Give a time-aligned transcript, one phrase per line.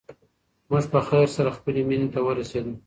[0.69, 2.73] موږ په خیر سره خپلې مېنې ته ورسېدو.